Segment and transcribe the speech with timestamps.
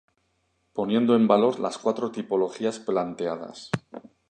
[0.73, 3.69] Poniendo en valor las cuatro tipologías planteadas.